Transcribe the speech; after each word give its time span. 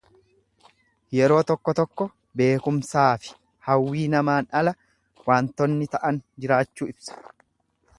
Yeroo 1.17 1.37
tokko 1.51 1.75
tokko 1.81 2.07
beekumsaafi 2.41 3.37
hawwii 3.69 4.09
namaan 4.17 4.53
ala 4.63 4.77
waantonni 5.31 5.91
ta'an 5.97 6.23
jiraachuu 6.47 6.95
ibsa. 6.97 7.25